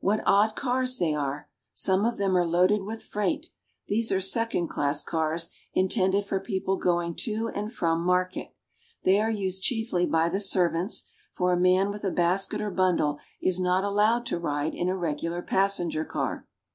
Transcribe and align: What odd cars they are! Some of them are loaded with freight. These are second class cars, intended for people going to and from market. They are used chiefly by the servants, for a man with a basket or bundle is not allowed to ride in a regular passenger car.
What 0.00 0.20
odd 0.26 0.56
cars 0.56 0.98
they 0.98 1.14
are! 1.14 1.48
Some 1.72 2.04
of 2.04 2.18
them 2.18 2.36
are 2.36 2.44
loaded 2.44 2.82
with 2.82 3.02
freight. 3.02 3.48
These 3.88 4.12
are 4.12 4.20
second 4.20 4.68
class 4.68 5.02
cars, 5.02 5.48
intended 5.72 6.26
for 6.26 6.38
people 6.38 6.76
going 6.76 7.14
to 7.20 7.48
and 7.54 7.72
from 7.72 8.04
market. 8.04 8.54
They 9.04 9.18
are 9.22 9.30
used 9.30 9.62
chiefly 9.62 10.04
by 10.04 10.28
the 10.28 10.38
servants, 10.38 11.04
for 11.32 11.50
a 11.54 11.58
man 11.58 11.88
with 11.90 12.04
a 12.04 12.10
basket 12.10 12.60
or 12.60 12.70
bundle 12.70 13.20
is 13.40 13.58
not 13.58 13.82
allowed 13.82 14.26
to 14.26 14.38
ride 14.38 14.74
in 14.74 14.90
a 14.90 14.96
regular 14.98 15.40
passenger 15.40 16.04
car. 16.04 16.46